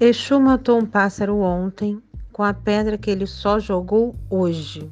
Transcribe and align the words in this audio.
Exu 0.00 0.38
matou 0.40 0.78
um 0.78 0.86
pássaro 0.86 1.38
ontem 1.38 2.02
com 2.32 2.42
a 2.42 2.54
pedra 2.54 2.96
que 2.96 3.10
ele 3.10 3.26
só 3.26 3.58
jogou 3.58 4.14
hoje. 4.30 4.90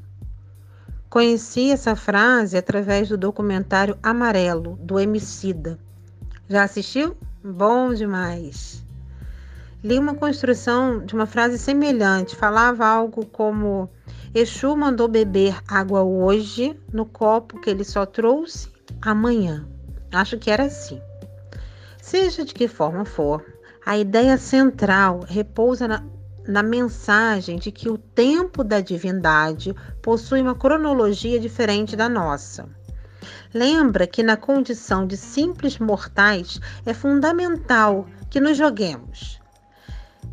Conheci 1.09 1.71
essa 1.71 1.95
frase 1.95 2.57
através 2.57 3.09
do 3.09 3.17
documentário 3.17 3.97
Amarelo, 4.03 4.77
do 4.83 4.99
Emicida. 4.99 5.79
Já 6.49 6.65
assistiu? 6.65 7.17
Bom 7.43 7.95
demais. 7.95 8.85
Li 9.83 9.99
uma 9.99 10.15
construção 10.15 11.05
de 11.05 11.15
uma 11.15 11.27
frase 11.27 11.59
semelhante. 11.59 12.35
Falava 12.35 12.85
algo 12.85 13.25
como: 13.27 13.89
Exu 14.35 14.77
mandou 14.77 15.07
beber 15.07 15.57
água 15.69 16.03
hoje 16.03 16.79
no 16.93 17.07
copo 17.07 17.61
que 17.61 17.71
ele 17.71 17.85
só 17.85 18.05
trouxe 18.05 18.69
amanhã. 19.01 19.67
Acho 20.13 20.37
que 20.37 20.51
era 20.51 20.65
assim. 20.65 21.01
Seja 22.03 22.45
de 22.45 22.53
que 22.53 22.67
forma 22.67 23.05
for, 23.05 23.45
a 23.87 23.97
ideia 23.97 24.37
central 24.37 25.21
repousa 25.29 25.87
na, 25.87 26.03
na 26.45 26.61
mensagem 26.61 27.57
de 27.57 27.71
que 27.71 27.89
o 27.89 27.97
tempo 27.97 28.65
da 28.65 28.81
divindade 28.81 29.73
possui 30.03 30.43
uma 30.43 30.57
cronologia 30.57 31.39
diferente 31.39 31.95
da 31.95 32.09
nossa. 32.09 32.69
Lembra 33.55 34.05
que 34.05 34.25
na 34.25 34.37
condição 34.37 35.07
de 35.07 35.17
simples 35.17 35.79
mortais 35.79 36.61
é 36.85 36.93
fundamental 36.93 38.09
que 38.29 38.41
nos 38.41 38.57
joguemos. 38.57 39.41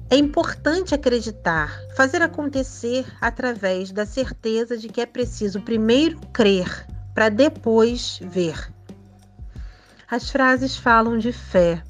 É 0.09 0.15
importante 0.15 0.95
acreditar, 0.95 1.79
fazer 1.95 2.23
acontecer 2.23 3.05
através 3.21 3.91
da 3.91 4.03
certeza 4.03 4.75
de 4.75 4.89
que 4.89 4.99
é 4.99 5.05
preciso 5.05 5.61
primeiro 5.61 6.19
crer 6.33 6.87
para 7.13 7.29
depois 7.29 8.19
ver. 8.23 8.73
As 10.09 10.31
frases 10.31 10.75
falam 10.75 11.19
de 11.19 11.31
fé, 11.31 11.83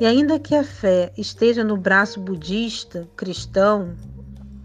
e 0.00 0.06
ainda 0.06 0.38
que 0.38 0.54
a 0.54 0.64
fé 0.64 1.12
esteja 1.16 1.62
no 1.62 1.76
braço 1.76 2.20
budista, 2.20 3.08
cristão, 3.16 3.94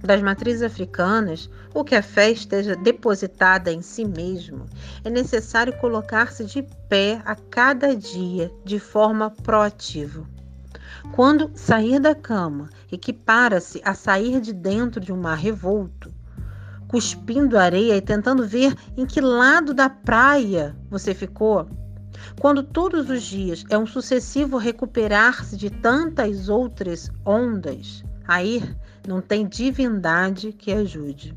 das 0.05 0.21
matrizes 0.21 0.61
africanas, 0.61 1.49
ou 1.73 1.83
que 1.83 1.95
a 1.95 2.03
fé 2.03 2.31
esteja 2.31 2.75
depositada 2.75 3.71
em 3.71 3.81
si 3.81 4.05
mesmo, 4.05 4.66
é 5.03 5.09
necessário 5.09 5.73
colocar-se 5.77 6.45
de 6.45 6.63
pé 6.88 7.21
a 7.25 7.36
cada 7.36 7.95
dia 7.95 8.52
de 8.63 8.80
forma 8.80 9.31
proativa. 9.31 10.25
Quando 11.11 11.52
sair 11.55 11.99
da 11.99 12.16
cama, 12.16 12.69
equipara-se 12.91 13.81
a 13.83 13.93
sair 13.93 14.39
de 14.39 14.53
dentro 14.53 14.99
de 14.99 15.11
um 15.11 15.17
mar 15.17 15.38
revolto, 15.38 16.11
cuspindo 16.88 17.58
areia 17.58 17.97
e 17.97 18.02
tentando 18.02 18.47
ver 18.47 18.75
em 18.95 19.05
que 19.05 19.19
lado 19.19 19.73
da 19.73 19.89
praia 19.89 20.75
você 20.89 21.13
ficou, 21.13 21.67
quando 22.39 22.63
todos 22.63 23.09
os 23.09 23.23
dias 23.23 23.63
é 23.69 23.77
um 23.77 23.85
sucessivo 23.85 24.58
recuperar-se 24.58 25.55
de 25.55 25.69
tantas 25.69 26.49
outras 26.49 27.09
ondas, 27.25 28.03
aí 28.27 28.63
não 29.08 29.21
tem 29.21 29.47
divindade 29.47 30.52
que 30.52 30.71
ajude. 30.71 31.36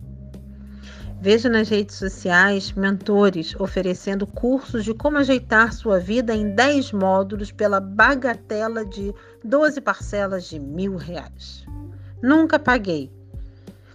Veja 1.21 1.49
nas 1.49 1.69
redes 1.69 1.97
sociais 1.97 2.73
mentores 2.73 3.55
oferecendo 3.59 4.25
cursos 4.25 4.85
de 4.85 4.95
como 4.95 5.19
ajeitar 5.19 5.73
sua 5.73 5.99
vida 5.99 6.33
em 6.33 6.55
10 6.55 6.93
módulos 6.93 7.51
pela 7.51 7.81
bagatela 7.81 8.85
de 8.85 9.13
12 9.43 9.81
parcelas 9.81 10.45
de 10.45 10.61
mil 10.61 10.95
reais. 10.95 11.67
Nunca 12.23 12.57
paguei. 12.57 13.11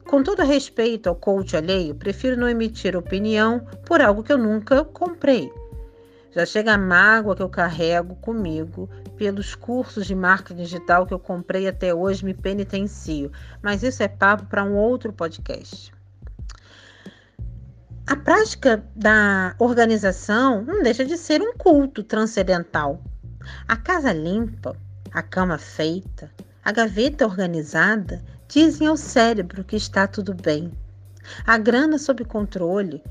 Com 0.06 0.22
todo 0.22 0.44
respeito 0.44 1.08
ao 1.08 1.16
coach 1.16 1.56
alheio, 1.56 1.96
prefiro 1.96 2.36
não 2.36 2.50
emitir 2.50 2.96
opinião 2.96 3.66
por 3.86 4.02
algo 4.02 4.22
que 4.22 4.34
eu 4.34 4.38
nunca 4.38 4.84
comprei. 4.84 5.50
Já 6.36 6.48
chega 6.48 6.74
a 6.74 6.78
mágoa 6.78 7.36
que 7.36 7.44
eu 7.44 7.50
carrego 7.50 8.16
comigo 8.16 8.90
pelos 9.18 9.54
cursos 9.54 10.08
de 10.08 10.16
marketing 10.16 10.64
digital 10.64 11.06
que 11.06 11.14
eu 11.14 11.20
comprei 11.20 11.68
até 11.68 11.94
hoje, 11.94 12.26
me 12.26 12.34
penitencio. 12.34 13.32
Mas 13.62 13.84
isso 13.84 14.02
é 14.02 14.08
papo 14.08 14.48
para 14.48 14.64
um 14.64 14.74
outro 14.74 15.14
podcast. 15.14 15.94
A 18.08 18.16
prática 18.16 18.84
da 18.96 19.56
organização 19.60 20.64
não 20.64 20.82
deixa 20.82 21.06
de 21.06 21.18
ser 21.18 21.40
um 21.40 21.54
culto 21.54 22.04
transcendental. 22.04 23.00
A 23.68 23.78
casa 23.78 24.12
limpa, 24.12 24.76
a 25.12 25.22
cama 25.22 25.60
feita, 25.60 26.32
a 26.66 26.72
gaveta 26.72 27.26
organizada 27.26 28.24
dizem 28.48 28.88
ao 28.88 28.98
cérebro 28.98 29.64
que 29.64 29.76
está 29.76 30.08
tudo 30.08 30.34
bem. 30.34 30.72
A 31.46 31.60
grana 31.60 32.00
sob 32.00 32.26
controle 32.26 33.04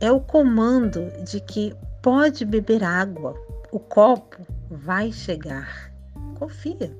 é 0.00 0.10
o 0.10 0.20
comando 0.20 1.10
de 1.24 1.40
que 1.40 1.74
Pode 2.02 2.46
beber 2.46 2.82
água, 2.82 3.34
o 3.70 3.78
copo 3.78 4.38
vai 4.70 5.12
chegar. 5.12 5.92
Confia. 6.38 6.90